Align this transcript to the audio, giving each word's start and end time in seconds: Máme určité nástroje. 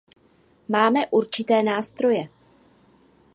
Máme 0.69 1.07
určité 1.11 1.63
nástroje. 1.63 2.27